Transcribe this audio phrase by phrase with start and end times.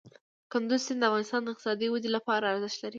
[0.51, 2.89] کندز سیند د افغانستان د اقتصادي ودې لپاره ارزښت لري.